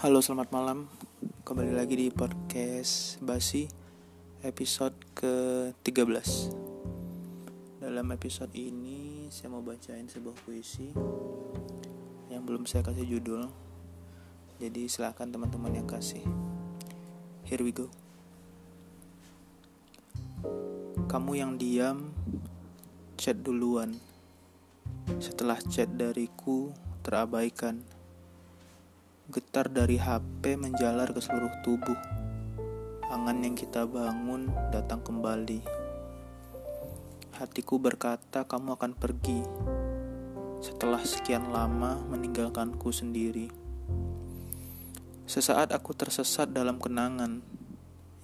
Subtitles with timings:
[0.00, 0.88] Halo selamat malam.
[1.44, 3.68] Kembali lagi di podcast Basi
[4.40, 6.48] Episode ke-13.
[7.84, 10.88] Dalam episode ini Saya mau bacain sebuah puisi
[12.32, 13.44] Yang belum saya kasih judul.
[14.56, 16.24] Jadi silahkan teman-teman yang kasih.
[17.44, 17.92] Here we go.
[21.12, 22.08] Kamu yang diam
[23.20, 24.00] Chat duluan.
[25.20, 26.72] Setelah chat dariku
[27.04, 27.99] terabaikan
[29.30, 31.94] Getar dari HP menjalar ke seluruh tubuh.
[33.14, 35.62] Angan yang kita bangun datang kembali.
[37.38, 39.38] Hatiku berkata kamu akan pergi.
[40.58, 43.46] Setelah sekian lama meninggalkanku sendiri.
[45.30, 47.38] Sesaat aku tersesat dalam kenangan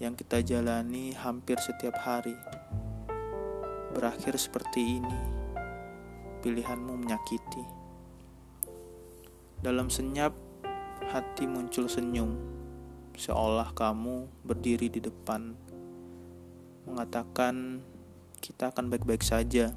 [0.02, 2.34] yang kita jalani hampir setiap hari.
[3.95, 5.20] Berakhir seperti ini.
[6.43, 7.62] Pilihanmu menyakiti.
[9.63, 10.45] Dalam senyap
[11.07, 12.35] hati muncul senyum,
[13.15, 15.54] seolah kamu berdiri di depan,
[16.82, 17.79] mengatakan
[18.43, 19.71] kita akan baik-baik saja.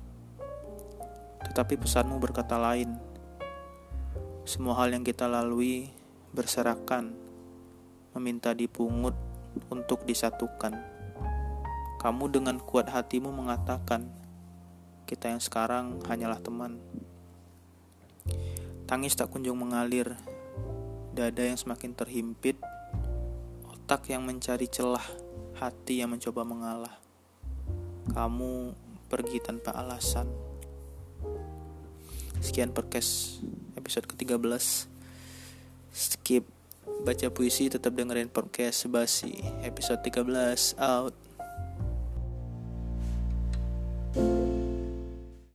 [1.46, 2.98] Tetapi pesanmu berkata lain.
[4.44, 5.94] Semua hal yang kita lalui
[6.34, 7.14] berserakan,
[8.18, 9.14] meminta dipungut
[9.70, 10.74] untuk disatukan.
[12.02, 14.10] Kamu dengan kuat hatimu mengatakan,
[15.06, 16.82] kita yang sekarang hanyalah teman.
[18.90, 20.18] Tangis tak kunjung mengalir,
[21.20, 22.56] dada yang semakin terhimpit,
[23.68, 25.04] otak yang mencari celah,
[25.60, 26.96] hati yang mencoba mengalah.
[28.16, 28.72] Kamu
[29.12, 30.32] pergi tanpa alasan.
[32.40, 33.44] Sekian podcast
[33.76, 34.88] episode ke-13.
[35.92, 36.48] Skip
[37.04, 41.29] baca puisi tetap dengerin podcast basi episode 13 out.